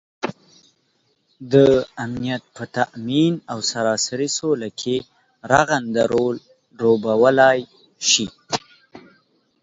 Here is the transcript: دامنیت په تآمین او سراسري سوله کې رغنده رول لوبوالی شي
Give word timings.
دامنیت 1.51 2.43
په 2.55 2.63
تآمین 2.75 3.33
او 3.51 3.59
سراسري 3.71 4.29
سوله 4.37 4.69
کې 4.81 4.95
رغنده 5.51 6.03
رول 6.13 6.35
لوبوالی 6.79 7.59
شي 8.09 8.27